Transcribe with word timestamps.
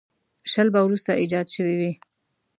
شل 0.51 0.67
به 0.73 0.79
وروسته 0.85 1.11
ایجاد 1.21 1.47
شوي 1.55 1.75
وي. 1.79 1.91